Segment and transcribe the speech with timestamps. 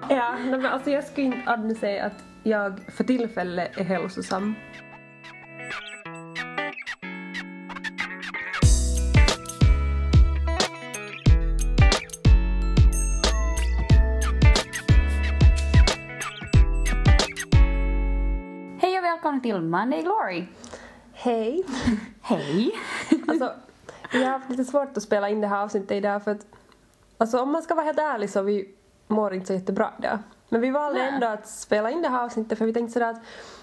[0.00, 4.54] Ja, nej, men alltså jag skulle inte aldrig säga att jag för tillfället är hälsosam.
[18.80, 20.46] Hej och välkomna till Monday Glory.
[21.12, 21.64] Hej!
[22.22, 22.70] Hej.
[23.28, 23.52] Alltså,
[24.12, 26.46] vi har haft lite svårt att spela in det här avsnittet idag för att
[27.20, 28.74] Alltså om man ska vara helt ärlig så vi
[29.08, 30.18] mår inte så jättebra idag.
[30.48, 33.22] Men vi valde ändå att spela in det här avsnittet för vi tänkte sådär att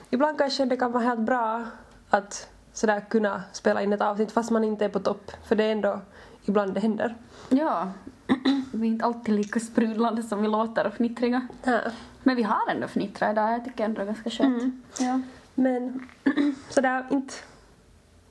[0.10, 1.64] ibland kanske det kan vara helt bra
[2.10, 5.32] att sådär kunna spela in ett avsnitt fast man inte är på topp.
[5.48, 6.02] För det är ändå
[6.46, 7.16] ibland det händer.
[7.50, 7.92] Ja,
[8.72, 11.48] vi är inte alltid lika sprudlande som vi låter och fnittriga.
[11.64, 11.80] Ja.
[12.24, 14.62] Men vi har ändå fnittrat idag, jag tycker ändå det är ganska skönt.
[14.62, 14.82] Mm.
[15.00, 15.22] Ja.
[15.56, 16.08] Men
[16.70, 17.34] sådär inte...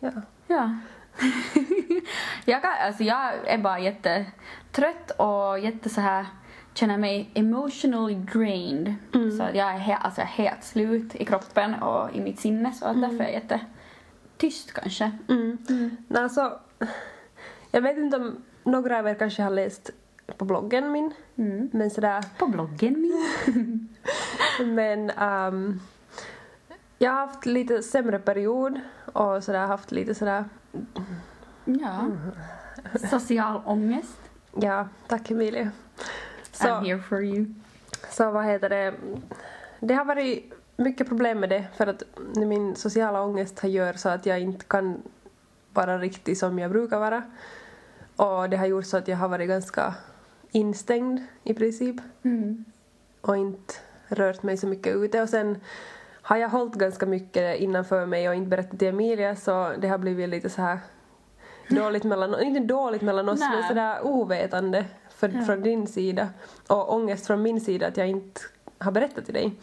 [0.00, 0.10] Ja.
[0.46, 0.76] Ja.
[2.44, 6.26] jag, kan, alltså jag är bara jättetrött och jätte så här
[6.74, 8.94] känner mig emotionally drained.
[9.36, 12.40] Så att jag är he- alltså jag är helt slut i kroppen och i mitt
[12.40, 15.12] sinne så att därför är jag jättetyst kanske.
[15.28, 15.58] Mm.
[16.08, 16.58] Nej, alltså,
[17.70, 19.90] jag vet inte om några av er kanske har läst
[20.38, 21.12] på bloggen min.
[21.36, 21.70] Mm.
[21.72, 23.88] Men sådär På bloggen min.
[24.74, 25.80] Men ehm,
[26.98, 28.80] jag har haft lite sämre period
[29.12, 30.44] och sådär haft lite sådär,
[31.64, 32.00] Ja.
[33.10, 34.18] Social ångest.
[34.60, 35.70] ja tack Emilia.
[36.54, 37.46] Så, I'm here for you.
[38.10, 38.94] så vad heter det,
[39.80, 42.02] det har varit mycket problem med det för att
[42.36, 45.02] min sociala ångest har gör så att jag inte kan
[45.72, 47.22] vara riktig som jag brukar vara.
[48.16, 49.94] Och det har gjort så att jag har varit ganska
[50.50, 51.96] instängd i princip.
[52.22, 52.64] Mm.
[53.20, 53.74] och inte
[54.08, 55.22] rört mig så mycket ute.
[55.22, 55.60] Och sen
[56.22, 59.98] har jag hållit ganska mycket innanför mig och inte berättat till Emilia så det har
[59.98, 60.78] blivit lite så här
[61.68, 63.50] dåligt mellan inte dåligt mellan oss Nej.
[63.50, 64.84] men sådär ovetande
[65.16, 65.42] för, Ja.
[65.44, 66.28] från din sida
[66.66, 68.40] och ångest från min sida att jag inte
[68.78, 69.54] har berättat till dig.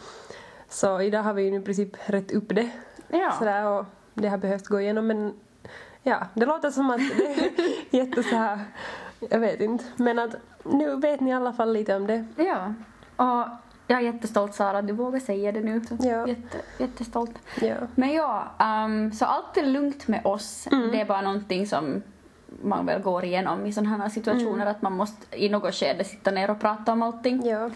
[0.70, 2.70] Så idag har vi ju i princip rätt upp det
[3.08, 3.32] Ja.
[3.40, 5.34] sådär och det har behövt gå igenom men
[6.04, 7.52] ja, det låter som att det är
[7.98, 8.60] jätte så här,
[9.30, 12.26] jag vet inte, men att nu vet ni i alla fall lite om det.
[12.36, 12.74] Ja.
[13.16, 13.48] Och
[13.88, 15.82] jag är jättestolt Sara att du vågar säga det nu.
[16.00, 16.28] Ja.
[16.28, 17.40] Jätte, jättestolt.
[17.62, 17.76] Ja.
[17.96, 20.68] Men ja, ehm, så allt är lugnt med oss.
[20.72, 20.92] Mm.
[20.92, 22.02] Det är bara någonting som
[22.64, 26.32] man väl går igenom i sådana här situationer att man måste i något skede sitta
[26.32, 27.46] ner och prata om allting.
[27.46, 27.70] Ja.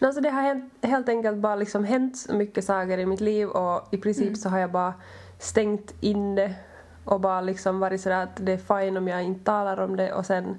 [0.00, 3.48] Alltså det har hänt, helt enkelt bara liksom hänt så mycket saker i mitt liv
[3.48, 4.94] och i princip så har jag bara
[5.38, 6.54] stängt in det
[7.04, 10.12] och bara liksom varit sådär att det är fine om jag inte talar om det
[10.12, 10.58] och sen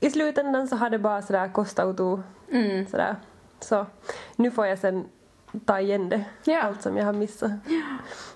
[0.00, 2.20] i slutändan så har det bara sådär kostat och tog
[2.52, 2.86] Mm.
[2.86, 3.16] sådär.
[3.60, 3.86] Så
[4.36, 5.04] nu får jag sen
[5.64, 6.62] ta igen det, Ja.
[6.62, 7.50] allt som jag har missat.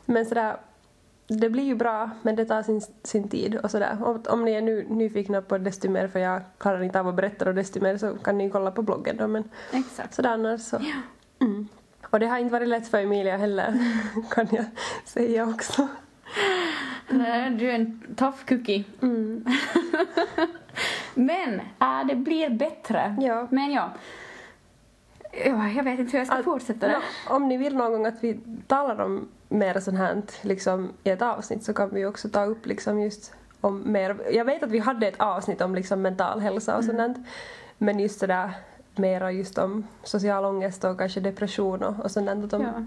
[0.05, 0.57] Men sådär,
[1.41, 3.99] det blir ju bra men det tar sin, sin tid och sådär.
[4.05, 7.15] Om, om ni är nu nyfikna på desto mer för jag klarar inte av att
[7.15, 10.15] berätta och desto mer så kan ni kolla på bloggen då men Exakt.
[10.15, 10.81] sådär annars så.
[11.41, 11.69] Mm.
[12.11, 13.75] Och det har inte varit lätt för Emilia heller
[14.31, 14.65] kan jag
[15.05, 15.89] säga också.
[17.09, 18.85] Nej, Du är en tough cookie.
[19.03, 19.45] Mm.
[21.15, 23.17] Men äh, det blir bättre.
[23.21, 23.49] Ja.
[23.51, 23.93] Men ja.
[25.33, 26.93] Ja, Jag vet inte hur jag ska Att- fortsätta det.
[26.93, 31.11] nå, om ni vill någon gång att vi talar om mer sånt här liksom, i
[31.11, 34.17] ett avsnitt så kan vi också ta upp liksom just om mer.
[34.33, 37.19] Jag vet att vi hade ett avsnitt om liksom mental hälsa och sånt
[37.79, 38.51] men just det där
[38.97, 42.85] mera just om social ångest och kanske depression och, och sånt där, att, Ja.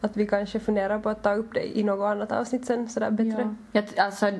[0.00, 3.10] att vi kanske funderar på att ta upp det i något annat avsnitt sen sådär
[3.10, 3.54] bättre.
[3.72, 3.80] Ja.
[3.80, 4.30] Jag, alltså,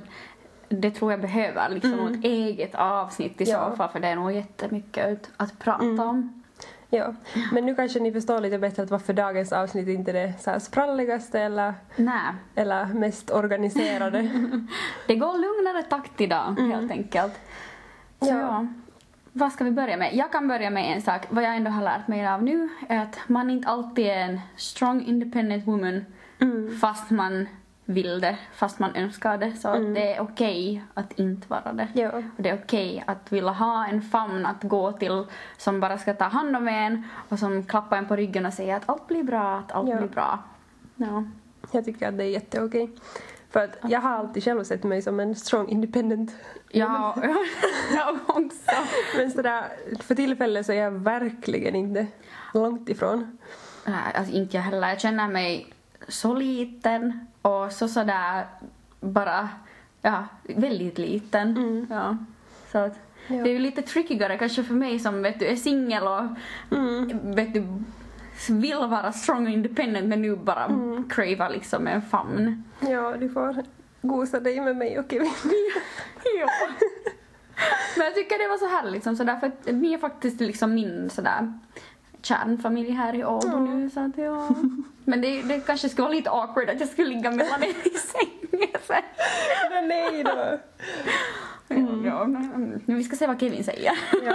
[0.69, 3.61] det tror jag behöver liksom ett eget avsnitt i Mm.
[3.63, 3.71] Ja.
[3.71, 6.01] så fall för det är nog jättemycket att prata Mm.
[6.09, 6.43] om.
[6.91, 7.15] Ja.
[7.53, 10.61] Men nu kanske ni förstår lite bättre att varför dagens avsnitt inte är det så
[10.61, 14.23] spralligaste eller, Nej, eller mest organiserade.
[15.07, 17.33] det går lugnare takt idag helt enkelt.
[18.21, 18.41] Så Mm.
[18.41, 18.47] Ja.
[18.47, 18.67] ja.
[19.33, 20.15] Vad ska vi börja med?
[20.15, 21.23] Jag kan börja med en sak.
[21.29, 24.41] Vad jag ändå har lärt mig av nu är att man inte alltid är en
[24.57, 26.05] strong independent woman
[26.41, 26.79] Mm.
[26.79, 27.47] fast man
[27.89, 29.53] vill det, fast man önskar det.
[29.57, 31.89] Så att det är okej att inte vara det.
[31.95, 32.11] Ja.
[32.17, 35.25] Och det är okej att vilja ha en famn att gå till
[35.57, 38.77] som bara ska ta hand om en och som klappar en på ryggen och säger
[38.77, 39.97] att allt blir bra, att allt Ja.
[39.97, 40.39] blir bra.
[40.97, 41.25] Ja.
[41.71, 42.91] Jag tycker att det är jätteokej.
[43.51, 46.35] För att jag har alltid själv sett mig som en strong independent
[46.71, 47.17] Ja,
[47.97, 48.71] jag också.
[49.17, 49.65] Men sådär,
[50.01, 52.07] för tillfället så är jag verkligen inte
[52.55, 53.39] långt ifrån.
[53.87, 54.89] Nej, alltså inte jag heller.
[54.89, 55.73] Jag känner mig
[56.09, 58.47] så liten och så sådär
[59.01, 59.49] bara,
[60.03, 61.87] ja, väldigt liten.
[61.91, 62.17] Ja.
[62.73, 62.99] Så att,
[63.29, 63.35] Ja.
[63.43, 66.25] det är ju lite trickigare kanske för mig som vet du, är singel och
[67.37, 67.65] vet du,
[68.49, 70.71] vill vara strong och independent men nu bara
[71.11, 72.65] cravar liksom en famn.
[72.81, 73.63] Ja, du får
[74.03, 75.31] gosa dig med mig och Kevin.
[76.41, 76.49] Ja.
[77.97, 80.75] Men jag tycker det var så härligt liksom sådär för att ni är faktiskt liksom
[80.75, 81.53] min sådär
[82.27, 84.49] kärnfamilj här i Åbo nu så att ja.
[85.05, 87.91] Men det, det kanske skulle vara lite awkward att jag skulle ligga mellan er i
[87.99, 89.03] sängen sen.
[89.89, 90.59] Nej då.
[92.05, 93.93] Ja, men, men vi ska se vad Kevin säger.
[94.25, 94.35] Ja,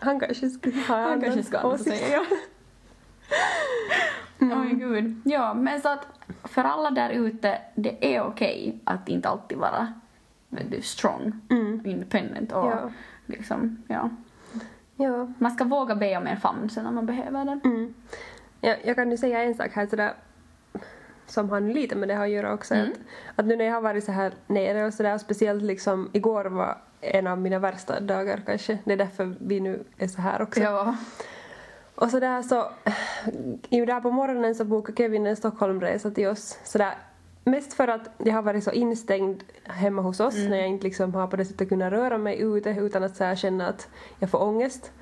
[0.00, 2.20] han kanske skulle ha Han kanske ska ha säga.
[4.38, 5.20] Ja, Oj gud.
[5.24, 6.06] Ja, men så att
[6.44, 9.92] för alla där ute, det är okej att inte alltid vara
[10.48, 11.40] du, strong,
[11.84, 12.90] independent och Ja.
[13.26, 14.10] liksom, ja.
[15.02, 15.32] Ja.
[15.38, 17.60] Man ska våga be om en famn sen när man behöver den.
[17.64, 17.94] Mm.
[18.60, 20.12] Ja, jag kan ju säga en sak här sådär
[21.26, 22.74] som har lite med det här att göra också.
[22.74, 22.90] Mm.
[22.90, 22.98] Att,
[23.36, 26.78] att nu när jag har varit så här nere och sådär, speciellt liksom igår var
[27.00, 28.78] en av mina värsta dagar kanske.
[28.84, 30.60] Det är därför vi nu är så här också.
[30.60, 30.96] Ja.
[31.94, 32.70] Och så där så,
[33.68, 36.58] ju där på morgonen så bokade Kevin en Stockholmresa till oss.
[36.64, 36.94] Så där,
[37.44, 41.14] mest för att jag har varit så instängd hemma hos oss när jag inte liksom
[41.14, 44.42] har på det sättet kunnat röra mig ute utan att så känna att jag får
[44.42, 44.92] ångest.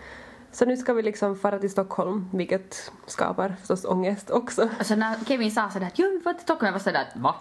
[0.52, 4.68] Så nu ska vi liksom fara till Stockholm, vilket skapar förstås ångest också.
[4.78, 7.20] Alltså när Kevin sa sådär att jo, vi får till Stockholm, jag var sådär att
[7.20, 7.34] va?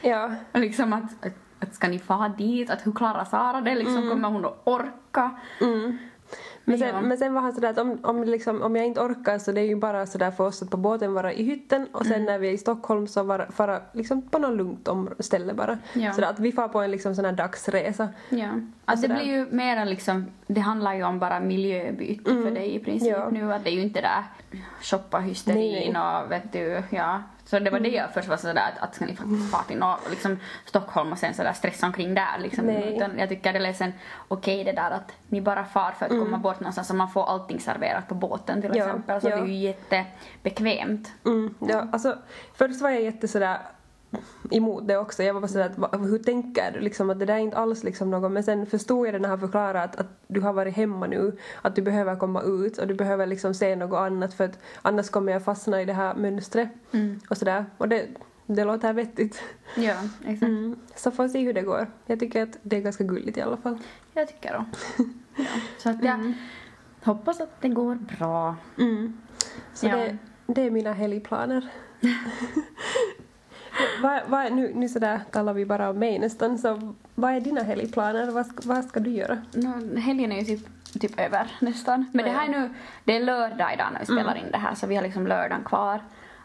[0.00, 2.70] Ja, Och Liksom att, att, att ska ni fara dit?
[2.70, 3.74] Att hur klarar Sara det?
[3.74, 5.30] Liksom, Kommer hon att orka?
[6.68, 7.00] Men sen, Ja.
[7.00, 9.60] men sen var han sådär att om, om, liksom, om jag inte orkar så det
[9.60, 12.24] är ju bara sådär för oss att på båten vara i hytten och sen Mm.
[12.24, 15.78] när vi är i Stockholm så vara, fara liksom på något lugnt om, ställe bara.
[15.92, 16.12] Ja.
[16.12, 18.08] Sådär att vi far på en liksom sån här dagsresa.
[18.28, 18.48] Ja.
[18.84, 22.78] Att det blir ju mera liksom, det handlar ju om bara miljöbyte för dig i
[22.78, 23.28] princip Ja.
[23.32, 23.52] nu.
[23.52, 24.24] Att det är ju inte där
[24.82, 27.22] shoppa-hysterin och vet du, ja.
[27.46, 29.78] Så det var det jag först var sådär att, att ska ni faktiskt fara till
[29.78, 32.66] nå- liksom Stockholm och sen sådär stressa omkring där liksom.
[32.66, 32.96] Nej.
[32.96, 33.92] Utan jag tycker det är sen
[34.28, 37.26] okej det där att ni bara far för att komma bort någonstans och man får
[37.30, 39.20] allting serverat på båten till Ja, exempel.
[39.20, 39.36] Så ja.
[39.36, 41.12] det är ju jättebekvämt.
[41.24, 42.18] Mm, ja, alltså,
[42.54, 43.58] först var jag jätte sådär
[44.50, 45.22] emot det också.
[45.22, 47.84] Jag var bara sådär att hur tänker du liksom att det där är inte alls
[47.84, 50.76] liksom något men sen förstod jag det när han förklarade att, att du har varit
[50.76, 54.44] hemma nu att du behöver komma ut och du behöver liksom se något annat för
[54.44, 56.68] att annars kommer jag fastna i det här mönstret
[57.30, 58.06] och sådär och det,
[58.46, 59.42] det låter vettigt.
[59.76, 60.42] Ja, exakt.
[60.42, 60.76] Mm.
[60.94, 61.86] Så får vi se hur det går.
[62.06, 63.78] Jag tycker att det är ganska gulligt i alla fall.
[64.14, 64.64] Jag tycker då.
[65.36, 65.44] ja.
[65.78, 66.32] Så att jag
[67.04, 68.56] hoppas att det går bra.
[68.78, 69.20] Mm.
[69.74, 69.96] Så Ja.
[69.96, 70.16] det,
[70.46, 71.68] det är mina helgplaner.
[74.02, 77.62] vad, vad, nu, nu sådär talar vi bara om mig nästan, så vad är dina
[77.62, 78.30] helgplaner?
[78.30, 79.38] Vad, ska- vad ska du göra?
[79.54, 80.68] No, helgen är ju typ,
[81.00, 82.10] typ över nästan.
[82.12, 82.70] Men det här är nu,
[83.04, 85.64] det är lördag idag när vi spelar in det här så vi har liksom lördagen
[85.64, 86.00] kvar.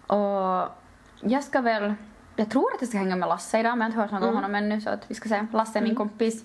[0.08, 0.70] Och
[1.22, 1.94] jag ska väl,
[2.36, 4.30] jag tror att jag ska hänga med Lasse idag men jag har inte hört något
[4.30, 5.46] om honom ännu så att vi ska se.
[5.54, 6.44] Lasse är min kompis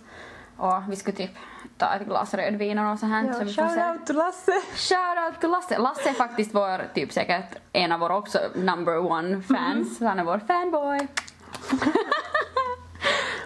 [0.57, 1.31] och vi ska typ
[1.79, 3.33] ta ett glas rödvin och något sånt här.
[3.33, 4.53] så vi shout out till Lasse!
[4.75, 5.79] Shoutout till Lasse.
[5.79, 10.01] Lasse är faktiskt vår, typ säkert en av våra också number one fans.
[10.01, 10.99] Han är vår fanboy.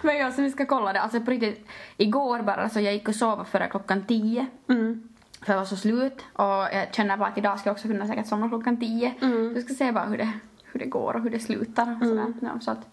[0.01, 1.01] Men ja, så vi ska kolla det.
[1.01, 1.67] Alltså på riktigt,
[1.97, 4.45] igår bara så jag gick och sov före klockan tio.
[4.69, 5.09] Mm.
[5.41, 8.07] För jag var så slut och jag känner bara att idag ska jag också kunna
[8.07, 9.15] säkert somna klockan tio.
[9.21, 9.53] Mm.
[9.53, 10.31] Så jag ska se bara hur det,
[10.63, 12.33] hur det går och hur det slutar och sådär.
[12.41, 12.87] Ja, så att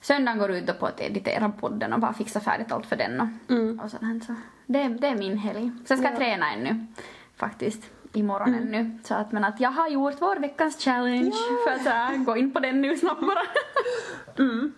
[0.00, 3.20] söndagen går ut då på att editera podden och bara fixa färdigt allt för den
[3.20, 3.80] och, Mm.
[3.80, 4.20] och sådär.
[4.26, 4.34] Så
[4.66, 5.70] det, det är min helg.
[5.86, 6.86] Sen ska jag träna ännu
[7.36, 7.82] faktiskt
[8.12, 8.62] imorgon Mm.
[8.74, 8.98] ännu.
[9.04, 11.32] Så att, men att jag har gjort vår veckans challenge
[11.66, 13.42] för att så här, gå in på den nu snabbt bara.
[14.38, 14.72] Mm.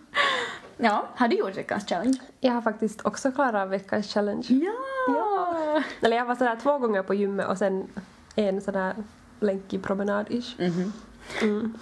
[0.77, 2.19] Ja, har du gjort veckans challenge?
[2.39, 4.45] Jag har faktiskt också klarat veckans challenge.
[4.49, 4.71] Ja!
[5.07, 5.83] Ja.
[6.01, 7.87] Eller jag var sådär två gånger på gymmet och sen
[8.35, 8.93] en sån här
[9.39, 10.55] länkig promenad-ish.
[10.69, 10.93] Mhm.
[11.41, 11.73] Mm.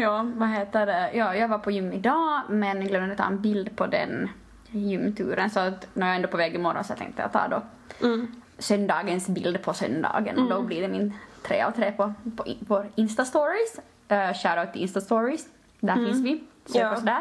[0.00, 1.10] Ja, vad heter det?
[1.14, 4.28] Ja, jag var på gym idag men glömde ta en bild på den
[4.70, 7.62] gymturen så att när jag är ändå på väg imorgon så tänkte jag ta då
[8.06, 8.26] Mm.
[8.58, 11.12] söndagens bild på söndagen och då blir det min
[11.42, 13.78] tre av tre på, på, på Insta-stories.
[14.12, 15.40] Uh, Shoutout till Insta-stories.
[15.80, 16.44] Där finns vi.
[16.66, 16.92] Sök Ja.
[16.92, 17.20] oss där.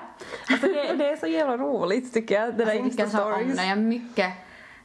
[0.52, 3.34] Alltså det, det är så jävla roligt tycker jag, det där Jag tycker så om
[3.34, 3.58] Insta-stories.
[3.58, 4.34] Jag är mycket,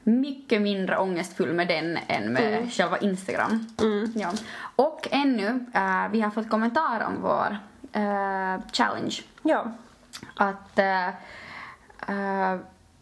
[0.03, 3.67] mycket mindre ångestfull med den än med själva Instagram.
[4.15, 4.33] Ja.
[4.77, 7.57] Och ännu, eh, vi har fått kommentar om vår
[7.93, 9.15] eh, challenge.
[9.43, 9.73] Ja.
[10.35, 11.09] Att eh,
[12.09, 12.59] eh,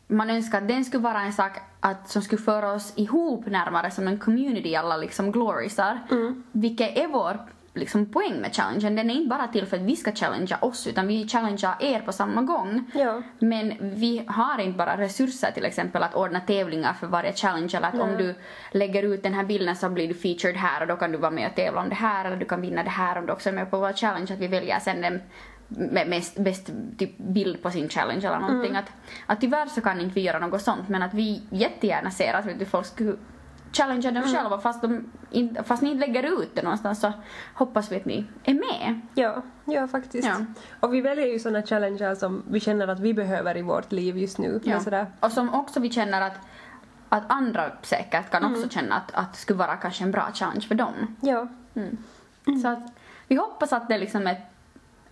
[0.07, 3.91] man önskar att den skulle vara en sak att, som skulle föra oss ihop närmare
[3.91, 5.99] som en community alla liksom gloriesar.
[6.53, 7.39] Vilket är vår
[7.79, 8.97] liksom, poäng med challengen.
[8.97, 12.01] Den är inte bara till för att vi ska challengea oss utan vi challengear er
[12.01, 12.91] på samma gång.
[12.95, 13.23] Ja.
[13.39, 17.89] Men vi har inte bara resurser till exempel att ordna tävlingar för varje challenge eller
[17.89, 18.35] att om du
[18.73, 21.31] lägger ut den här bilden så blir du featured här och då kan du vara
[21.31, 23.49] med och tävla om det här eller du kan vinna det här om du också
[23.49, 25.21] är med på vår challenge att vi väljer sen den
[26.09, 28.77] mest, bäst typ bild på sin challenge eller någonting.
[28.77, 28.93] Att,
[29.27, 32.47] att tyvärr så kan inte vi göra något sånt men att vi jättegärna ser att
[32.47, 33.17] vet du, folk skulle
[33.73, 37.13] challengea dem själva fast, de in, fast ni inte lägger ut det någonstans så
[37.55, 39.01] hoppas vi att ni är med.
[39.15, 40.29] Ja, ja faktiskt.
[40.29, 40.37] Ja.
[40.81, 44.19] Och vi väljer ju såna challenges som vi känner att vi behöver i vårt liv
[44.19, 44.61] just nu.
[44.65, 45.07] Men sådär.
[45.21, 46.39] Och som också vi känner att
[47.09, 50.61] att andra säkert kan också känna att, att det skulle vara kanske en bra challenge
[50.61, 51.17] för dem.
[51.21, 51.49] Ja.
[52.63, 52.93] Så att
[53.29, 54.39] vi hoppas att det är liksom ett,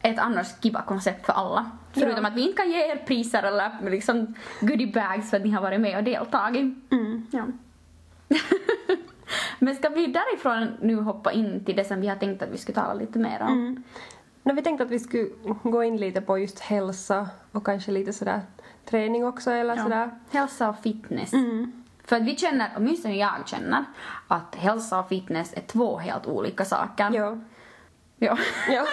[0.02, 1.70] ett annars kiva koncept för alla.
[1.92, 2.28] Förutom Ja.
[2.28, 5.62] att vi inte kan ge er priser eller liksom goodie bags för att ni har
[5.62, 6.74] varit med och deltagit.
[7.30, 7.44] Ja.
[9.58, 12.58] Men ska vi därifrån nu hoppa in till det som vi har tänkt att vi
[12.58, 13.82] skulle tala lite mer om?
[14.42, 15.28] No, vi tänkte att vi skulle
[15.62, 18.40] gå in lite på just hälsa och kanske lite sådär
[18.90, 19.82] träning också eller Ja.
[19.82, 20.10] sådär.
[20.30, 21.32] Hälsa och fitness.
[21.32, 21.84] Mm.
[22.04, 23.84] För att vi känner, åtminstone jag känner,
[24.28, 27.10] att hälsa och fitness är två helt olika saker.
[27.12, 27.38] Ja.
[28.18, 28.38] Ja.
[28.68, 28.72] ja.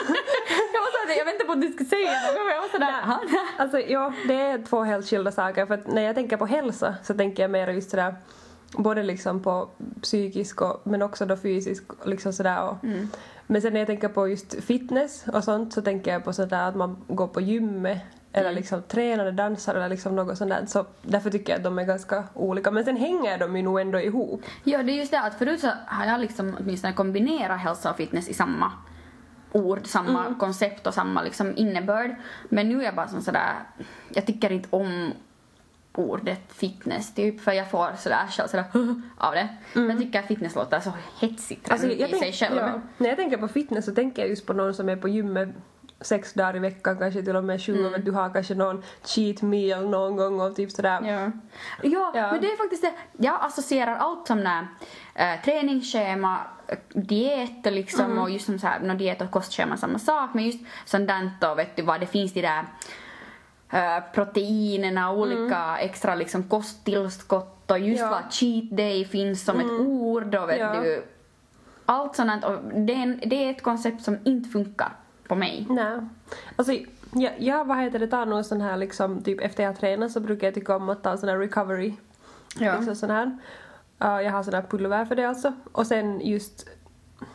[0.74, 2.92] jag var såhär, jag väntade på att du skulle säga något men jag var sådär,
[3.06, 6.38] "Jaha, nej." Alltså ja, det är två helt skilda saker för att när jag tänker
[6.38, 8.16] på hälsa så tänker jag mer just sådär
[8.78, 9.70] både liksom på
[10.02, 12.78] psykisk och, men också då fysisk och liksom sådär och,
[13.48, 16.68] Men sen när jag tänker på just fitness och sånt så tänker jag på sådär
[16.68, 18.02] att man går på gymmet
[18.34, 20.66] eller liksom tränar eller dansar eller liksom något sånt där.
[20.66, 22.72] Så därför tycker jag att de är ganska olika.
[22.72, 24.42] Men sen hänger de ju nog ändå ihop.
[24.64, 27.98] Ja, det är just det att förut så har jag liksom åtminstone kombinerat hälsa och
[27.98, 28.72] fitness i samma
[29.52, 32.16] ord, samma koncept och samma liksom innebörd.
[32.50, 33.54] Men nu är jag bara som sådär,
[34.10, 35.14] jag tycker inte om
[35.96, 38.66] ordet fitness typ för jag får sådär själv sådär
[39.18, 39.48] av det.
[39.74, 42.58] Men jag tycker att fitness låter så hetsigt Alltså, i jag sig tänk, själv.
[42.58, 45.08] ja, när jag tänker på fitness så tänker jag just på någon som är på
[45.08, 45.50] gymmet
[46.02, 49.42] sex dagar i veckan, kanske till och med sju, och du har kanske någon cheat
[49.42, 51.00] meal någon gång och typ sådär.
[51.02, 51.32] Ja.
[51.90, 52.32] Ja, Ja.
[52.32, 52.94] men det är faktiskt det.
[53.26, 54.68] Jag associerar allt som när,
[55.16, 56.38] äh, träningsschema,
[56.94, 60.60] diet liksom och just som så här, no, diet och kostschema samma sak men just
[60.86, 62.64] sånt där då vet du vad det finns de där
[63.74, 68.10] äh, proteinerna, olika extra liksom kosttillskott och just Ja.
[68.10, 70.74] vad cheat day finns som ett ord och vet Ja.
[70.82, 71.04] du
[71.86, 74.92] allt sånt och det är, en, det är ett koncept som inte funkar
[75.28, 75.66] på mig.
[75.70, 76.00] Nej.
[76.56, 76.74] Alltså,
[77.14, 80.20] jag, jag vad heter det, tar nog sån här liksom, typ efter jag tränar så
[80.20, 81.94] brukar jag tycka om att ta sån här recovery.
[82.60, 82.76] Ja.
[82.76, 83.26] Liksom sån här.
[84.04, 85.54] Uh, jag har sån här pulver för det alltså.
[85.72, 86.70] Och sen just,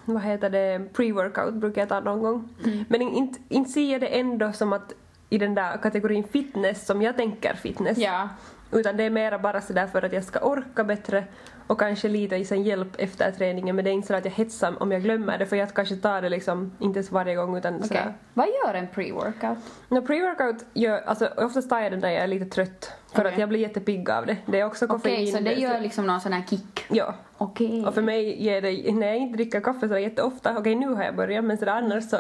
[0.05, 2.49] vad heter det, pre-workout brukar jag ta någon gång.
[2.89, 4.93] Men in- inte, inte ser jag det ändå som att
[5.31, 7.99] i den där kategorin fitness som jag tänker fitness.
[7.99, 8.29] Ja.
[8.73, 11.25] Utan det är mera bara sådär för att jag ska orka bättre
[11.67, 14.33] och kanske lite i sen hjälp efter träningen men det är inte så att jag
[14.33, 17.57] hetsar om jag glömmer det för jag kanske tar det liksom inte ens varje gång
[17.57, 17.89] utan Okej.
[17.89, 18.15] sådär.
[18.35, 19.57] Vad gör en pre-workout?
[19.89, 23.33] No, pre-workout gör, alltså oftast tar jag den där jag är lite trött för Okej.
[23.33, 24.37] att jag blir jättepigg av det.
[24.47, 25.33] Det är också Okej, koffein.
[25.33, 26.85] så det gör liksom någon sån här kick?
[26.89, 27.15] Ja.
[27.39, 27.87] Okej.
[27.87, 31.05] Och för mig ger det, när jag inte dricker kaffe så jätteofta, okej nu har
[31.05, 32.17] jag börjat men sådär annars så...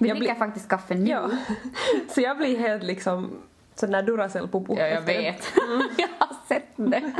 [0.00, 1.10] Vi jag dricker faktiskt kaffe nu.
[1.10, 1.30] Ja.
[2.14, 3.30] så jag blir helt liksom
[3.74, 4.76] sån där Duracell-popo.
[4.78, 5.52] Ja, jag vet.
[5.98, 7.12] jag har sett det.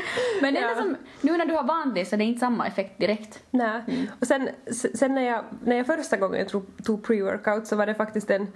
[0.43, 0.75] Men det Ja.
[0.77, 3.43] som, nu när du har vant dig så det är inte samma effekt direkt.
[3.51, 3.83] Nej.
[3.89, 4.07] Mm.
[4.21, 4.49] Och sen,
[4.95, 8.47] sen när, jag, när jag första gången tog, tog pre-workout så var det faktiskt en,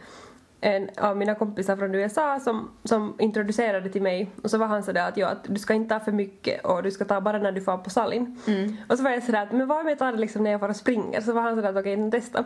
[0.60, 4.82] en av mina kompisar från USA som, som introducerade till mig och så var han
[4.82, 7.38] sådär att, ja, att du ska inte ta för mycket och du ska ta bara
[7.38, 8.40] när du får på salin.
[8.46, 8.76] Mm.
[8.88, 10.60] Och så var jag sådär att men vad om jag tar det liksom när jag
[10.60, 11.20] får och springer?
[11.20, 12.44] Så var han sådär att okej, okay, testa.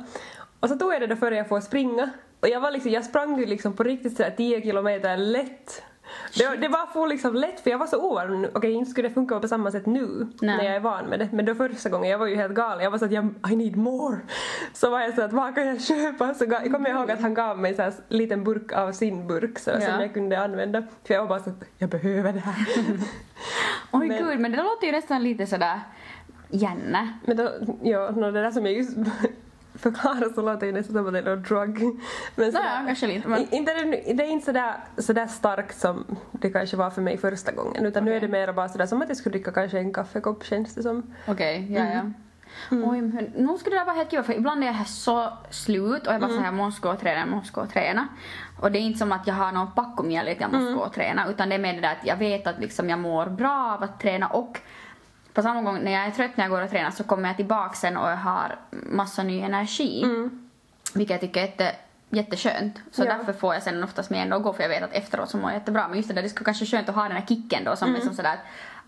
[0.61, 2.11] Och så tog jag det då före jag får springa
[2.41, 5.83] och jag var liksom, jag sprang ju liksom på riktigt sådär 10 kilometer lätt.
[6.39, 8.47] Det, det var för liksom lätt för jag var så ovan.
[8.55, 10.57] Okej, inte skulle det funka på samma sätt nu Nej.
[10.57, 11.29] när jag är van med det.
[11.33, 12.85] Men då första gången, jag var ju helt galen.
[12.85, 14.19] Jag var så att jag, I need more.
[14.73, 16.35] Så var jag så att vad kan jag köpa?
[16.35, 19.71] Så jag kommer ihåg att han gav mig här liten burk av sin burk så,
[19.71, 19.81] Ja.
[19.81, 20.83] som jag kunde använda.
[21.05, 22.67] För jag var bara så att jag behöver det här.
[23.93, 25.81] Oj Men- gud, men det låter ju nästan lite sådär
[26.51, 27.13] Janne.
[27.27, 27.51] Men då,
[27.83, 28.97] ja, no, det där som jag just
[29.79, 31.83] förklarar så låter det nästan som att det är någon drug.
[32.35, 36.05] Men sådär- Naja, kanske lite, men- Inte det, det är inte sådär, sådär starkt som
[36.33, 39.03] det kanske var för mig första gången utan nu är det mer bara sådär som
[39.03, 41.15] att jag skulle dricka kanske en kaffekopp känns det som.
[41.27, 42.11] Okej, ja ja.
[42.71, 46.13] Oj, men nu skulle det vara helt kul för ibland är jag så slut och
[46.15, 48.09] jag bara så här måste gå och träna, måste gå och träna.
[48.61, 50.93] Och det är inte som att jag har någon packomjälle att jag måste gå och
[50.93, 53.73] träna utan det är mer det där att jag vet att liksom jag mår bra
[53.77, 54.61] av att träna och
[55.37, 57.37] på samma gång när jag är trött när jag går och tränar så kommer jag
[57.37, 60.05] tillbaka sen och jag har massa ny energi.
[60.95, 61.73] Vilket jag tycker är jätte,
[62.11, 62.79] jätteskönt.
[62.93, 63.17] Så Ja.
[63.17, 65.51] därför får jag sen oftast med ändå gå för jag vet att efteråt så mår
[65.51, 65.89] jag jättebra.
[65.89, 67.77] Men just det där, det skulle kanske vara skönt att ha den här kicken då
[67.77, 68.39] som är som sådär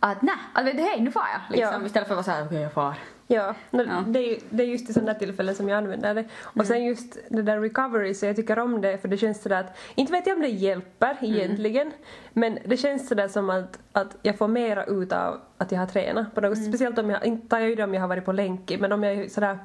[0.01, 1.57] att, nej, att vet du, hej nu far jag.
[1.57, 1.87] Liksom, Ja.
[1.87, 2.95] Istället för att vara såhär, okej jag far.
[3.31, 4.05] Ja, Ja.
[4.07, 6.25] Det, är, det är just i sådana tillfällen som jag använder det.
[6.43, 9.61] Och sen just det där recovery, så jag tycker om det för det känns sådär
[9.61, 11.93] att, inte vet jag om det hjälper egentligen,
[12.33, 15.87] men det känns sådär som att, att jag får mera ut av att jag har
[15.87, 18.25] tränat på något Speciellt om jag, inte tar jag ju det om jag har varit
[18.25, 19.59] på länk men om jag är sådär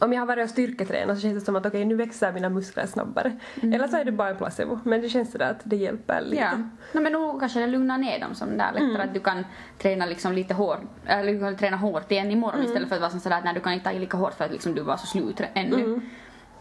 [0.00, 2.48] om jag har varit och styrketränat så känns det som att okej nu växer mina
[2.48, 3.32] muskler snabbare.
[3.62, 4.78] Eller så är det bara en placebo.
[4.84, 6.42] Men det känns sådär att det hjälper lite.
[6.42, 6.50] Ja.
[6.92, 9.44] No, men nog kanske det lugnar ner dem som där lättare att du kan
[9.78, 13.10] träna liksom lite hårt, eller du kan träna hårt igen imorgon istället för att vara
[13.10, 14.96] sådär att nej, du kan inte ta i lika hårt för att liksom du var
[14.96, 16.00] så slut ännu.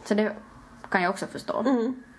[0.05, 0.31] Så det
[0.89, 1.65] kan jag också förstå.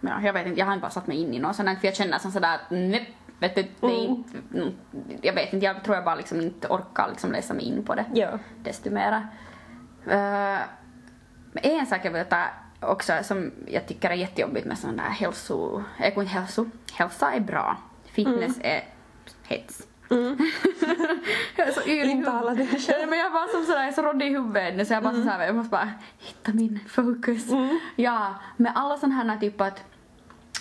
[0.00, 1.86] Ja, jag vet inte, jag har inte bara satt mig in i något här, för
[1.86, 4.72] jag känner som sådär att nej, vet du, det är inte, mm,
[5.22, 7.94] jag vet inte, jag tror jag bara liksom inte orkar liksom läsa mig in på
[7.94, 8.38] det Ja.
[8.62, 9.28] desto mera.
[10.06, 10.62] Uh,
[11.52, 12.44] men en sak jag vill ta
[12.80, 17.40] också som jag tycker är jättejobbigt med sån där hälso, äh, inte hälso, hälsa är
[17.40, 18.84] bra, fitness är
[19.42, 19.86] hets.
[21.56, 22.86] jag är så yr i Intala dig huvudet.
[22.86, 23.10] själv.
[23.10, 25.46] Men jag bara som sådär, så råddig i huvudet nu så jag bara så här,
[25.46, 27.46] jag måste bara hitta min fokus.
[27.96, 29.84] Ja, med alla sådana här typ att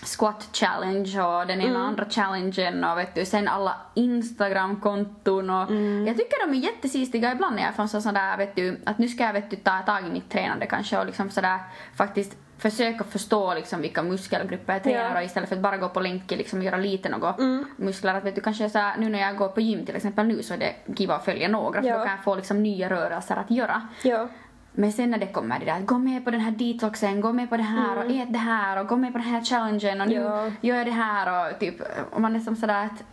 [0.04, 5.72] squat challenge och den ena andra challengen och vet du, sen alla Instagram-konton och
[6.08, 9.08] jag tycker de är jättesistiga ibland när jag får sån där vet du, att nu
[9.08, 11.60] ska jag vet du ta tag i mitt tränande kanske och liksom sådär
[11.96, 15.18] faktiskt försöka förstå liksom vilka muskelgrupper jag tränar Ja.
[15.18, 17.36] och istället för att bara gå på länk liksom göra lite något
[17.76, 20.28] muskler att vet du kanske så här, nu när jag går på gym till exempel
[20.28, 21.98] nu så är det kiva att följa några för Ja.
[21.98, 23.88] då kan jag få liksom nya rörelser att göra.
[24.04, 24.28] Ja.
[24.74, 27.32] Men sen när det kommer det där att gå med på den här detoxen, gå
[27.34, 30.02] med på det här och ät det här och gå med på den här challengen
[30.02, 30.52] och nu Ja.
[30.62, 31.76] gör jag det här och typ
[32.12, 33.04] och man är som sådär att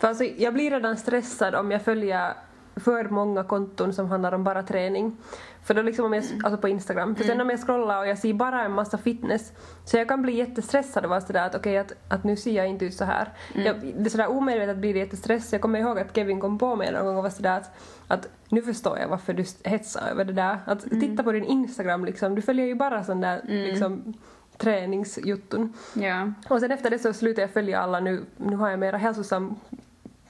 [0.00, 2.32] För alltså, jag blir redan stressad om jag följer
[2.76, 5.16] för många konton som handlar om bara träning.
[5.64, 7.14] För då liksom om jag, alltså på Instagram.
[7.16, 9.52] För sen om jag scrollar och jag ser bara en massa fitness
[9.84, 12.68] så jag kan bli jättestressad och vara sådär att okej att, att nu ser jag
[12.68, 13.28] inte ut så här.
[13.54, 15.52] Jag, det är sådär omedvetet blir det jättestress.
[15.52, 17.70] Jag kommer ihåg att Kevin kom på mig någon gång och var sådär att,
[18.08, 20.58] att nu förstår jag varför du hetsar över det där.
[20.64, 24.14] Att titta på din Instagram liksom, du följer ju bara sån där liksom
[24.58, 25.72] träningsjutton.
[25.94, 26.32] ja.
[26.48, 29.56] Och sen efter det så slutade jag följa alla nu, nu har jag mera hälsosam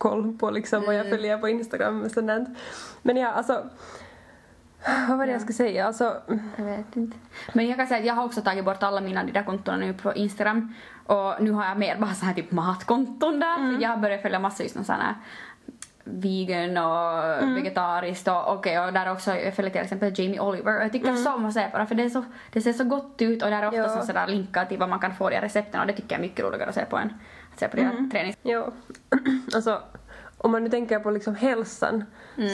[0.04, 2.46] koll på liksom vad jag följer på Instagram och sånt där.
[3.02, 3.62] Men ja, alltså
[5.08, 5.86] vad var det jag skulle säga?
[5.86, 6.16] Alltså,
[6.56, 7.16] Jag vet inte.
[7.52, 9.76] Men jag kan säga att jag har också tagit bort alla mina de där kontona
[9.76, 10.74] nu på Instagram
[11.06, 13.78] och nu har jag mer bara så här typ matkonton där.
[13.82, 15.14] Jag har börjat följa massa just någon sån här
[16.06, 20.84] vegan och vegetariskt och okej och där också jag följer till exempel Jamie Oliver och
[20.84, 22.84] jag tycker så om att se på det för det, är så, det ser så
[22.84, 23.88] gott ut och där är ofta Ja.
[23.88, 26.18] så sådär linkar till vad man kan få de här recepten och det tycker jag
[26.18, 27.12] är mycket roligare att se på än
[27.54, 28.36] att se på de här tränings...
[28.42, 28.72] ja.
[29.54, 29.82] alltså
[30.38, 32.04] om man nu tänker på liksom hälsan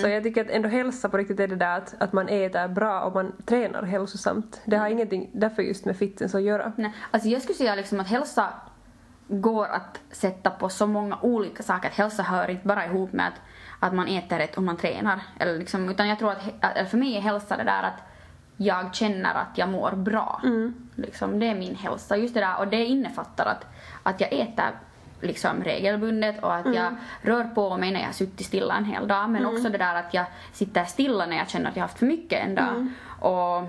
[0.02, 2.68] så jag tycker att ändå hälsa på riktigt är det där att, att man äter
[2.68, 4.60] bra och man tränar hälsosamt.
[4.64, 6.72] Det har ingenting därför just med fitness att göra.
[6.76, 8.52] Nej, alltså jag skulle säga liksom att hälsa
[9.28, 11.88] går att sätta på så många olika saker.
[11.88, 13.40] Att hälsa hör inte bara ihop med att,
[13.80, 15.20] att man äter rätt och man tränar.
[15.38, 18.02] Eller liksom, utan jag tror att, för mig är hälsa det där att
[18.56, 20.40] jag känner att jag mår bra.
[20.94, 22.16] Liksom, det är min hälsa.
[22.16, 23.66] Just det där, och det innefattar att,
[24.02, 24.70] att jag äter
[25.20, 29.30] liksom regelbundet och att jag rör på mig när jag suttit stilla en hel dag.
[29.30, 31.98] Men också det där att jag sitter stilla när jag känner att jag har haft
[31.98, 32.86] för mycket en dag.
[33.20, 33.62] Och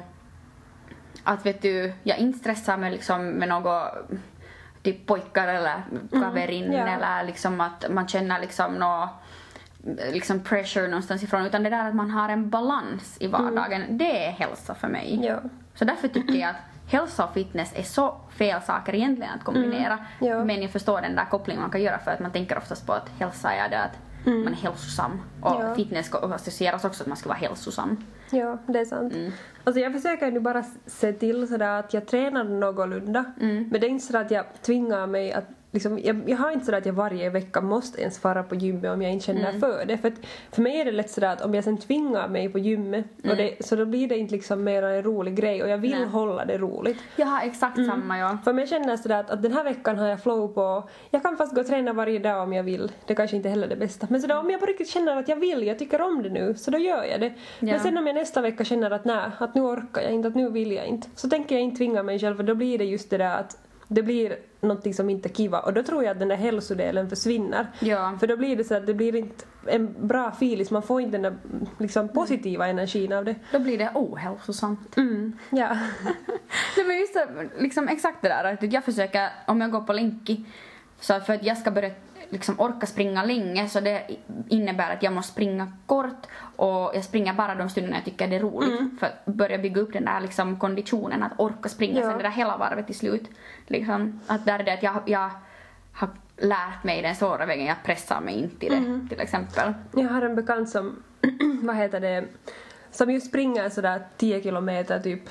[1.24, 3.92] att vet du, jag inte stressar mig liksom med något
[4.84, 6.88] typ pojkar eller kaverinnor ja.
[6.88, 9.10] eller liksom att man känner liksom nå
[10.14, 14.26] liksom pressure någonstans ifrån utan det där att man har en balans i vardagen det
[14.26, 15.20] är hälsa för mig.
[15.24, 15.40] Ja.
[15.74, 19.98] Så därför tycker jag att hälsa och fitness är så fel saker egentligen att kombinera
[20.20, 20.44] Ja.
[20.46, 22.94] men jag förstår den där kopplingen man kan göra för att man tänker oftast på
[22.94, 25.76] att hälsa är det att man är hälsosam och Ja.
[25.76, 28.06] fitness ska associeras också att man ska vara hälsosam.
[28.32, 29.14] Ja, det är sant.
[29.64, 33.24] Alltså jag försöker nu bara se till sådär att jag tränar någorlunda.
[33.38, 36.66] Men det är inte så att jag tvingar mig att Liksom, jag, jag har inte
[36.66, 39.86] sådär att jag varje vecka måste ens fara på gymmet om jag inte känner för
[39.86, 39.98] det.
[39.98, 42.60] För, att, för mig är det lätt sådär att om jag sen tvingar mig på
[42.60, 45.78] gymmet och det, så då blir det inte liksom mer en rolig grej och jag
[45.78, 46.06] vill Nej.
[46.06, 46.98] hålla det roligt.
[47.16, 48.44] Jag har exakt samma jag.
[48.44, 51.38] För jag känner sådär att, att den här veckan har jag flow på, jag kan
[51.38, 52.92] fast gå och träna varje dag om jag vill.
[53.06, 54.08] Det kanske inte heller är det bästa.
[54.10, 56.56] Men sådär, om jag på riktigt känner att jag vill, jag tycker om det nu,
[56.56, 57.34] så då gör jag det.
[57.60, 57.66] Ja.
[57.66, 60.36] Men sen om jag nästa vecka känner att nej, att nu orkar jag inte, att
[60.36, 61.08] nu vill jag inte.
[61.16, 63.58] Så tänker jag inte tvinga mig själv för då blir det just det där att
[63.94, 67.10] det blir någonting som inte är kiva och då tror jag att den där hälsodelen
[67.10, 67.68] försvinner.
[67.80, 68.18] Ja.
[68.20, 71.18] För då blir det så att det blir inte en bra feeling, man får inte
[71.18, 71.38] den där
[71.78, 73.36] liksom, positiva energin av det.
[73.52, 74.98] Då blir det ohälsosamt.
[74.98, 75.68] Mm, ja.
[76.78, 77.28] Nej men just det,
[77.60, 80.46] liksom exakt det där att jag försöker, om jag går på Lenki,
[81.00, 81.92] så för att jag ska börja
[82.32, 84.04] liksom orka springa länge så det
[84.50, 88.36] innebär att jag måste springa kort och jag springer bara de stunderna jag tycker det
[88.36, 92.08] är roligt för att börja bygga upp den där liksom konditionen att orka springa Ja.
[92.08, 93.30] sen det där hela varvet till slut.
[93.68, 95.30] Liksom, att där är det att jag, jag
[95.94, 99.74] har lärt mig den svåra vägen, jag pressar mig inte i det till exempel.
[99.96, 101.04] Jag har en bekant som,
[101.62, 102.26] vad heter det,
[102.92, 105.30] som just springer sådär 10 kilometer typ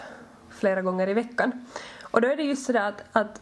[0.50, 1.66] flera gånger i veckan.
[2.00, 3.40] Och då är det just sådär att, att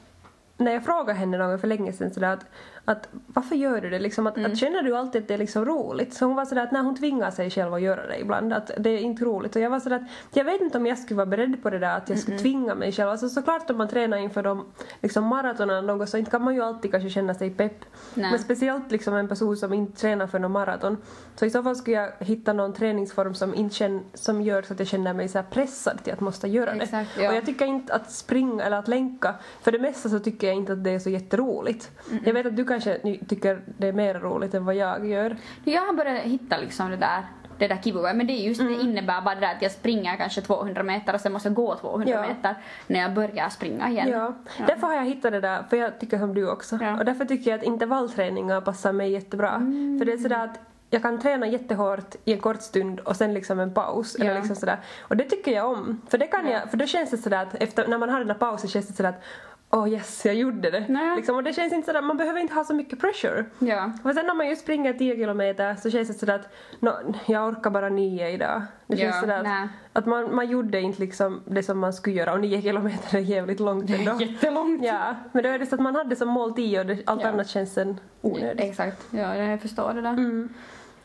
[0.57, 2.47] när jag frågade henne någon för länge sedan sådär att,
[2.88, 4.27] att varför gör du det liksom?
[4.27, 6.14] Att, att känner du alltid att det är liksom roligt?
[6.14, 8.70] Så hon var sådär att när hon tvingar sig själv att göra det ibland, att
[8.79, 9.57] det är inte roligt.
[9.57, 11.79] Och jag var sådär att jag vet inte om jag skulle vara beredd på det
[11.79, 13.11] där att jag skulle tvinga mig själv.
[13.11, 14.64] Alltså såklart om man tränar inför de
[15.03, 17.85] liksom maratonerna något så inte kan man ju alltid kanske känna sig pepp.
[18.14, 18.31] Nej.
[18.31, 20.96] Men speciellt liksom en person som inte tränar för någon maraton.
[21.37, 24.72] Så i så fall skulle jag hitta någon träningsform som, inte känn, som gör så
[24.72, 26.83] att jag känner mig så pressad till att måste göra det.
[26.83, 27.29] Exakt, ja.
[27.29, 30.57] Och jag tycker inte att springa eller att länka, för det mesta så tycker jag
[30.57, 31.90] inte att det är så jätteroligt.
[32.24, 35.07] Jag vet att du kanske kanske ni tycker det är mer roligt än vad jag
[35.07, 35.37] gör.
[35.64, 37.23] Jag har börjat hitta liksom det där
[37.59, 38.14] det där kivuga.
[38.14, 38.73] Men det är just Mm.
[38.73, 41.55] det innebär bara det där att jag springer kanske 200 meter och sen måste jag
[41.57, 42.23] gå 200 Ja.
[42.29, 42.55] meter
[42.87, 44.09] när jag börjar springa igen.
[44.09, 44.35] Ja.
[44.67, 46.79] Därför har jag hittat det där, för jag tycker som du också.
[46.83, 46.99] Ja.
[46.99, 49.51] Och därför tycker jag att intervallträningar passar mig jättebra.
[49.55, 49.99] Mm.
[49.99, 50.61] För det är sådär att
[50.91, 54.14] jag kan träna jättehårt i en kort stund och sen liksom en paus.
[54.14, 54.35] Eller Ja.
[54.38, 54.79] liksom sådär.
[55.01, 56.01] Och det tycker jag om.
[56.09, 58.29] För, det kan jag, för då känns det sådär att efter, när man har den
[58.31, 59.23] här pausen känns det sådär att
[59.71, 60.85] Åh yes, jag gjorde det.
[60.89, 61.17] Nej.
[61.17, 63.45] Liksom, och det känns inte sådär, man behöver inte ha så mycket pressure.
[63.59, 63.93] Ja.
[64.05, 66.49] Och sen när man ju springer 10 kilometer så känns det sådär att
[66.81, 68.63] nå, jag orkar bara nio idag.
[68.87, 69.69] Det känns Ja, sådär nej.
[69.93, 73.23] att, man, man gjorde inte liksom det som man skulle göra och nio kilometer är
[73.23, 74.17] jävligt långt ändå.
[74.21, 74.85] Jättelångt.
[74.85, 77.23] Ja, men då är det så att man hade som mål 10 och det, allt
[77.23, 77.29] Ja.
[77.29, 78.65] annat känns sen onödigt.
[78.65, 80.11] Exakt, ja jag förstår det där.
[80.13, 80.49] Mm.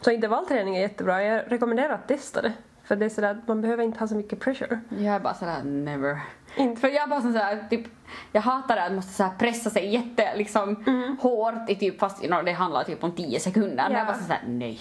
[0.01, 2.53] Så intervallträning är jättebra, jag rekommenderar att testa det.
[2.83, 4.79] För det är sådär att man behöver inte ha så mycket pressure.
[4.89, 6.19] Jag är bara sådär never.
[6.55, 6.81] Inte.
[6.81, 7.87] För jag är bara sådär, typ,
[8.31, 10.83] jag hatar det att måste såhär pressa sig jätte liksom
[11.21, 13.75] hårt i typ, fast you know, det handlar typ om 10 sekunder.
[13.83, 13.97] Men Ja.
[13.97, 14.79] jag är bara såhär nej.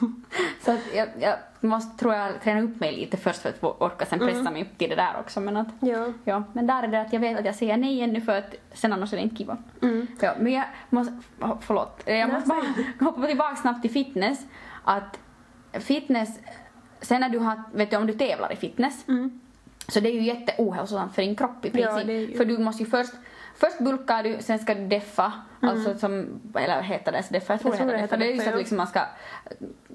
[0.64, 4.06] så att jag, jag måste, tror jag, träna upp mig lite först för att orka
[4.06, 5.40] sen pressa mig upp till det där också.
[5.40, 6.06] Men att, Ja.
[6.24, 8.54] ja, men där är det att jag vet att jag säger nej ännu för att
[8.72, 9.56] sen annars är det inte kiva.
[9.82, 10.06] Mm.
[10.20, 14.38] Ja, men jag måste, oh, förlåt, jag måste bara hoppa tillbaka snabbt till fitness.
[14.84, 15.18] Att
[15.72, 16.38] fitness,
[17.00, 19.40] sen när du har, vet du om du tävlar i fitness, Mm.
[19.88, 22.08] så det är ju jätteohälsosamt för din kropp i Ja, princip.
[22.08, 23.12] är ju- För du måste ju först,
[23.56, 27.52] först bulkar du, sen ska du deffa, alltså som, eller heter det så deffa?
[27.52, 27.78] Jag tror, Mm.
[27.80, 28.24] Jag tror det heter deffa.
[28.24, 28.58] Det är just deffa, att ja.
[28.58, 29.00] liksom man ska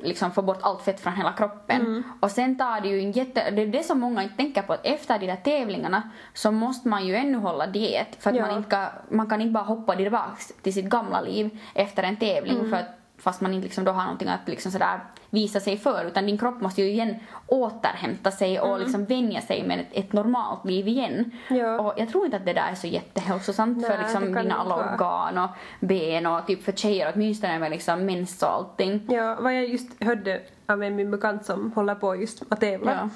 [0.01, 1.81] liksom få bort allt fett från hela kroppen.
[1.81, 2.03] Mm.
[2.19, 4.73] Och sen tar det ju en jätte, det är det som många inte tänker på
[4.73, 8.45] att efter de där tävlingarna så måste man ju ännu hålla diet för att Ja.
[8.47, 12.17] man, inte kan, man kan inte bara hoppa tillbaks till sitt gamla liv efter en
[12.17, 12.69] tävling Mm.
[12.69, 16.05] för att fast man inte liksom då har någonting att liksom sådär visa sig för
[16.05, 17.15] utan din kropp måste ju igen
[17.47, 21.31] återhämta sig och liksom vänja sig med ett, ett normalt liv igen.
[21.47, 21.61] Mm.
[21.61, 21.79] Ja.
[21.81, 24.75] Och jag tror inte att det där är så jättehälsosamt Nej, för liksom dina alla
[24.75, 24.93] vara.
[24.93, 29.07] organ och ben och typ för tjejer åtminstone med liksom mens och allting.
[29.09, 32.91] Ja, vad jag just hörde av en min bekant som håller på just att tävla.
[32.91, 33.09] Ja.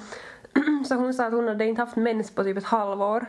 [0.88, 3.26] Så hon sa att hon hade inte haft mens på typ ett halvår.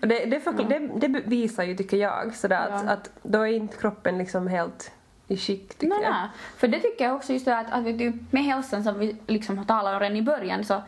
[0.00, 2.90] Och det, det, förkl- det, det visar ju, tycker jag, sådär att, Ja.
[2.92, 4.90] att då är inte kroppen liksom helt
[5.28, 6.10] i skick, tycker Nej, jag.
[6.12, 6.28] nej.
[6.56, 9.16] För det tycker jag också just det att, att vet du, med hälsan som vi
[9.26, 10.82] liksom talade om redan i början så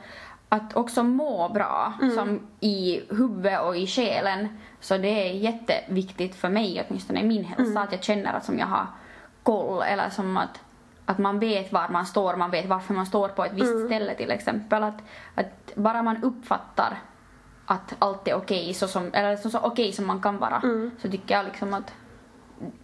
[0.49, 2.15] att också må bra Mm.
[2.15, 4.49] som i huvudet och i själen
[4.81, 7.77] så det är jätteviktigt för mig åtminstone i min hälsa Mm.
[7.83, 8.87] att jag känner att som jag har
[9.43, 10.61] koll eller som att
[11.09, 13.87] att man vet var man står, man vet varför man står på ett visst Mm.
[13.87, 14.83] ställe till exempel.
[14.85, 15.03] Att,
[15.35, 16.99] att bara man uppfattar
[17.67, 20.91] att allt är okej så som, eller så, så okej som man kan vara Mm.
[21.03, 21.93] så tycker jag liksom att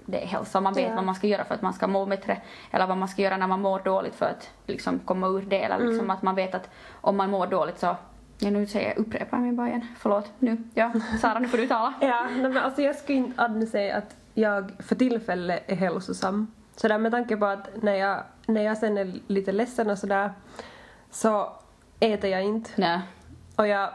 [0.07, 0.61] det är hälsa.
[0.61, 0.95] Man vet Ja.
[0.95, 3.37] vad man ska göra för att man ska må bättre eller vad man ska göra
[3.37, 5.63] när man mår dåligt för att liksom komma ur det.
[5.63, 6.11] Eller liksom Mm.
[6.11, 6.69] att man vet att
[7.01, 7.97] om man mår dåligt så
[8.39, 9.87] Ja, nu säger jag, upprepar jag mig bara igen.
[9.99, 10.31] Förlåt.
[10.39, 10.63] Nu.
[10.75, 11.95] Ja, Sara, nu får du tala.
[12.01, 16.53] Ja, men alltså jag skulle inte Adne säga att jag för tillfället är hälsosam.
[16.77, 20.33] Sådär med tanke på att när jag, när jag sen är lite ledsen och sådär
[21.11, 21.53] så
[22.01, 22.71] äter jag inte.
[22.77, 23.01] Nej.
[23.57, 23.91] Och jag,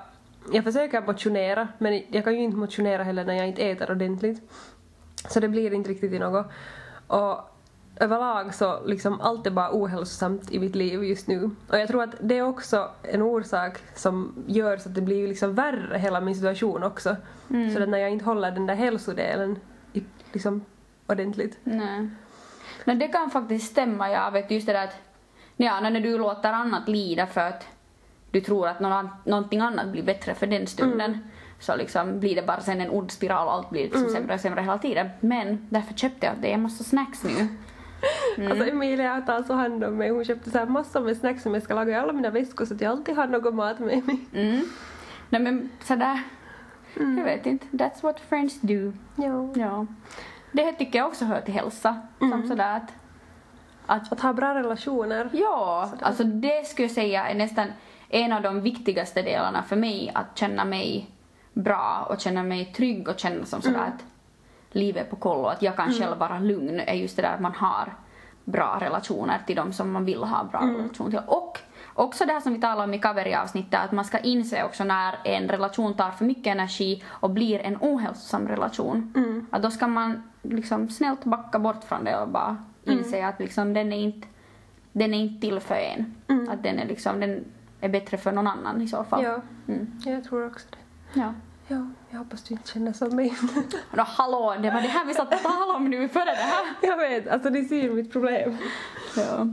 [0.53, 4.51] jag försöker motionera men jag kan ju inte motionera heller när jag inte äter ordentligt.
[5.33, 6.45] Så det blir inte riktigt i något.
[7.07, 7.39] Och
[7.99, 11.51] överlag så liksom allt är bara ohälsosamt i mitt liv just nu.
[11.67, 15.27] Och jag tror att det är också en orsak som gör så att det blir
[15.27, 17.15] liksom värre hela min situation också.
[17.73, 19.59] Så att när jag inte håller den där hälsodelen
[19.93, 20.65] i, liksom
[21.07, 21.57] ordentligt.
[21.63, 22.09] Nej.
[22.85, 24.11] Nej, det kan faktiskt stämma.
[24.11, 24.95] Jag vet just det där att
[25.57, 27.67] ja, när du låter annat lida för att
[28.31, 31.19] du tror att någon, någonting annat blir bättre för den stunden
[31.59, 34.39] så liksom blir det bara sen en ond spiral och allt blir liksom sämre och
[34.39, 35.09] sämre hela tiden.
[35.19, 36.49] Men därför köpte jag det.
[36.49, 37.47] Jag måste ha snacks nu.
[38.49, 40.09] Alltså Emilia har tagit så hand om mig.
[40.09, 42.65] Hon köpte så här massor med snacks som jag ska laga i alla mina väskor
[42.65, 44.19] så att jag alltid har något mat med mig.
[44.33, 44.61] Mm.
[45.29, 46.21] Nej men sådär.
[46.93, 47.65] Jag vet inte.
[47.71, 48.93] That's what friends do.
[49.15, 49.53] Ja.
[49.55, 49.85] Ja.
[50.51, 52.01] Det tycker jag också hör till hälsa.
[52.19, 52.93] Som sådär att,
[53.85, 55.29] att Att ha bra relationer.
[55.33, 57.67] Ja, alltså det skulle jag säga är nästan
[58.09, 61.09] en av de viktigaste delarna för mig att känna mig
[61.63, 64.05] bra och känna mig trygg och känna som sådär att
[64.71, 67.33] livet är på koll och att jag kan själv vara lugn är just det där
[67.33, 67.93] att man har
[68.43, 71.19] bra relationer till dem som man vill ha bra relation till.
[71.27, 71.59] Och
[71.93, 75.15] också det här som vi talade om i cover-avsnittet att man ska inse också när
[75.23, 79.13] en relation tar för mycket energi och blir en ohälsosam relation.
[79.51, 83.73] Att då ska man liksom snällt backa bort från det och bara inse att liksom
[83.73, 84.27] den är inte
[84.91, 86.15] den är inte till för en.
[86.49, 87.45] Att den är liksom, den
[87.81, 89.23] är bättre för någon annan i så fall.
[89.23, 89.91] Ja, Mm.
[90.05, 91.19] jag tror också det.
[91.19, 91.33] ja.
[91.69, 93.33] Ja, jag hoppas du inte känner som mig.
[93.93, 96.65] Nå, hallå, det var det här vi satt och talade om nu före det här.
[96.81, 98.57] jag vet, alltså ni ser mitt problem.
[99.17, 99.47] Ja.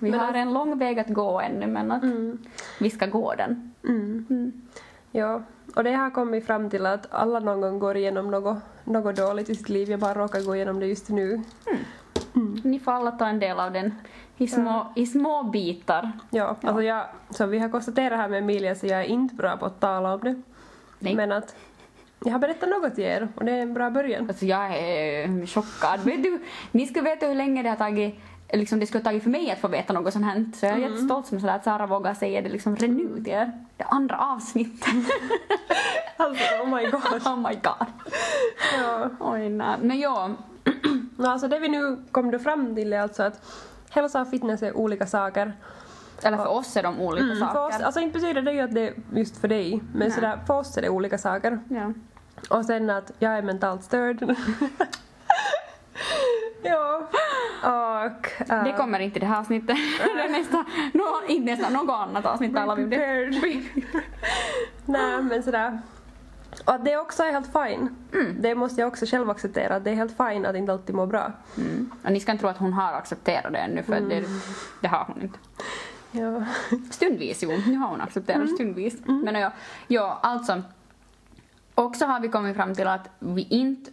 [0.00, 2.38] Vi Men har alltså- en lång väg att gå ännu men att Mm.
[2.80, 3.74] vi ska gå den.
[3.84, 4.26] Mm.
[4.30, 4.52] Mm.
[5.12, 5.42] Ja,
[5.76, 9.50] och det har kommit fram till att alla någon gång går igenom något, något dåligt
[9.50, 9.90] i sitt liv.
[9.90, 11.42] Jag bara råkar gå igenom det just nu.
[12.64, 13.94] Ni får alla ta en del av den
[14.36, 16.12] i små, i små bitar.
[16.30, 19.56] Ja, alltså jag, som vi har konstaterat här med Emilia så jag är inte bra
[19.56, 20.42] på att tala om det.
[20.98, 21.14] Nej.
[21.14, 21.54] Men att
[22.24, 24.28] jag har berättat något till er och det är en bra början.
[24.28, 26.00] Alltså jag är chockad.
[26.00, 26.38] Vet du,
[26.72, 28.14] ni ska veta hur länge det har tagit
[28.52, 30.44] Liksom det skulle ha tagit för mig att få veta något sånt här.
[30.54, 33.32] Så jag är jättestolt som sådär att Sara vågar säga det liksom redan nu till
[33.32, 33.52] er.
[33.76, 34.88] Det andra avsnittet.
[36.20, 37.26] Alltså, oh my god.
[37.26, 37.86] oh my god.
[38.78, 39.10] Ja.
[39.20, 39.76] Oj nej.
[39.80, 40.30] Men ja.
[41.18, 43.40] Alltså det vi nu kom fram till är alltså att
[43.90, 45.52] hälsa och fitness är olika saker.
[46.22, 47.76] Eller för oss är de olika Mm, för saker.
[47.78, 50.10] oss, alltså inte betyder det ju att det är just för dig, men Nej.
[50.10, 51.60] sådär, för oss är det olika saker.
[51.68, 51.92] Ja.
[52.58, 54.22] Och sen att jag är mentalt störd.
[56.62, 57.08] ja.
[57.62, 58.50] Och...
[58.50, 59.76] äh, Det kommer inte i det här avsnittet.
[60.16, 63.30] det är nästa, no, inte nästa, något annat avsnitt talar vi om det.
[64.84, 65.78] Nej men sådär.
[66.64, 67.96] Och att det också är helt fine.
[68.14, 68.36] Mm.
[68.42, 69.76] Det måste jag också själv acceptera.
[69.76, 71.32] att Det är helt fine att inte alltid må bra.
[71.56, 71.90] Mm.
[72.04, 74.08] Och ni ska inte tro att hon har accepterat det ännu för Mm.
[74.08, 74.24] det,
[74.80, 75.38] det har hon inte.
[76.12, 76.44] Ja.
[76.90, 78.54] Stundvis jo, nu har hon accepterat Mm.
[78.54, 78.96] stundvis.
[79.06, 79.52] Men ja,
[79.88, 80.62] ja, alltså.
[81.74, 83.90] Också har vi kommit fram till att vi inte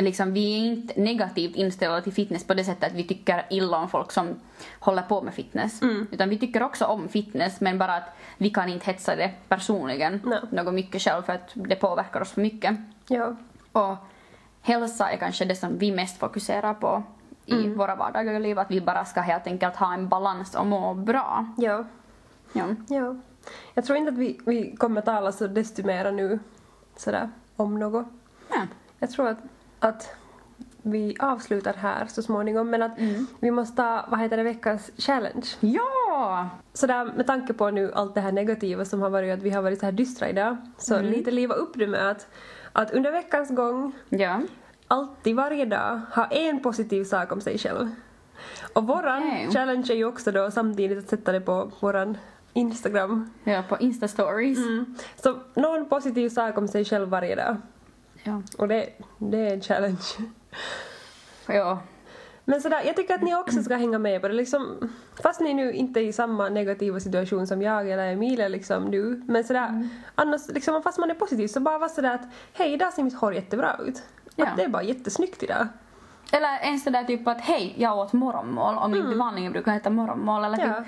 [0.00, 3.76] Liksom, vi är inte negativt inställda till fitness på det sättet att vi tycker illa
[3.76, 4.40] om folk som
[4.80, 5.82] håller på med fitness.
[5.82, 6.06] Mm.
[6.10, 10.20] Utan vi tycker också om fitness men bara att vi kan inte hetsa det personligen
[10.24, 10.38] Nej.
[10.50, 12.76] något mycket själv för att det påverkar oss för mycket.
[13.08, 13.36] Ja.
[13.72, 13.96] Och
[14.62, 17.02] hälsa är kanske det som vi mest fokuserar på
[17.48, 17.78] i Mm.
[17.78, 18.58] våra vardagliga liv.
[18.58, 21.46] Att vi bara ska helt enkelt ha en balans och må bra.
[21.56, 21.84] Ja.
[22.52, 22.64] Ja.
[22.88, 23.16] Ja.
[23.74, 26.38] Jag tror inte att vi, vi kommer tala så desto mera nu
[26.96, 28.06] sådär om något.
[28.50, 28.60] Ja.
[28.98, 29.38] Jag tror att,
[29.80, 30.14] att
[30.82, 32.92] vi avslutar här så småningom men att
[33.40, 35.46] vi måste ta, vad heter det, veckans challenge.
[35.60, 36.48] ja!
[36.72, 39.62] Sådär med tanke på nu allt det här negativa som har varit att vi har
[39.62, 42.26] varit så här dystra idag så lite liva upp det med att,
[42.72, 44.40] att under veckans gång Ja.
[44.88, 47.90] Alltid varje dag ha en positiv sak om sig själv.
[48.72, 49.50] Och våran Okej.
[49.52, 52.18] challenge är ju också då samtidigt att sätta det på våran
[52.52, 53.30] Instagram.
[53.44, 54.58] Ja, på Insta-stories.
[54.58, 54.94] Mm.
[55.16, 57.56] Så någon positiv sak om sig själv varje dag.
[58.22, 58.42] Ja.
[58.58, 60.06] Och det, det är en challenge.
[61.46, 61.78] ja.
[62.44, 64.34] Men sådär, jag tycker att ni också ska hänga med på det.
[64.34, 64.90] Liksom,
[65.22, 69.22] fast ni nu inte är i samma negativa situation som jag eller Emilia liksom nu.
[69.26, 72.92] Men sådär, annars, liksom, fast man är positiv så bara vara sådär att hej, idag
[72.92, 74.02] ser mitt hår jättebra ut.
[74.38, 74.46] Ja.
[74.46, 75.66] Att det är bara jättesnyggt idag.
[76.32, 79.90] Eller ens det där typ att hej, jag åt morgonmål om inte vanligen brukar äta
[79.90, 80.44] morgonmål.
[80.44, 80.84] Eller typ, Ja.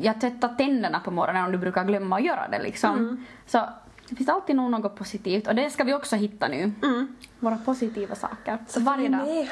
[0.00, 3.24] jag tvättar tänderna på morgonen om du brukar glömma att göra det liksom.
[3.46, 3.68] Så
[4.08, 6.72] det finns alltid nog något positivt och det ska vi också hitta nu.
[6.82, 7.16] Mm.
[7.40, 8.58] Våra positiva saker.
[8.68, 9.26] Så varje dag.
[9.26, 9.48] med.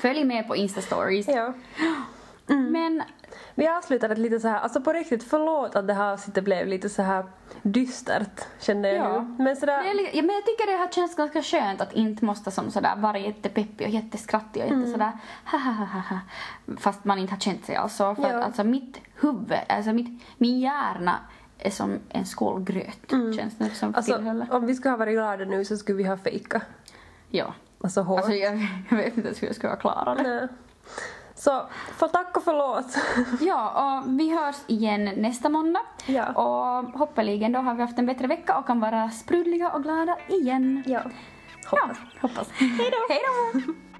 [0.00, 1.30] Följ med på Insta-stories.
[1.36, 1.52] Ja.
[2.46, 3.02] Men
[3.54, 6.88] Vi avslutade lite så här, alltså på riktigt förlåt att det här avsnittet blev lite
[6.88, 7.24] så här
[7.62, 9.20] dystert kände jag Ja.
[9.38, 9.44] nu.
[9.44, 12.70] Men sådär, ja, men jag tycker det här känns ganska skönt att inte måste som
[12.70, 14.80] sådär vara jättepeppig och jätteskrattig och Mm.
[14.80, 15.12] jätte sådär
[15.44, 16.18] ha ha ha ha ha
[16.78, 18.14] fast man inte har känt sig alltså.
[18.14, 18.38] För Ja.
[18.38, 21.16] att alltså mitt huvud, alltså mitt, min hjärna
[21.58, 24.16] är som en skål gröt känns det som alltså,
[24.50, 26.62] om vi skulle ha varit glada nu så skulle vi ha fejkat.
[27.30, 27.54] Ja.
[27.84, 28.16] Alltså hår.
[28.18, 28.58] Alltså jag,
[28.90, 30.22] jag vet inte hur jag ska klara det.
[30.22, 30.48] Nej.
[31.44, 32.96] Så, för tack och förlåt.
[33.40, 35.80] Ja, och vi hörs igen nästa måndag.
[36.06, 36.32] Ja.
[36.32, 40.16] Och hoppeligen då har vi haft en bättre vecka och kan vara sprudliga och glada
[40.28, 40.82] igen.
[40.86, 41.00] ja.
[41.72, 42.50] Ja, hoppas.
[42.50, 43.14] Hej då!
[43.14, 43.72] Hej då!